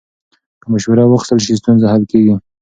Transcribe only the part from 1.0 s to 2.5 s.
واخیستل شي، ستونزه حل کېږي.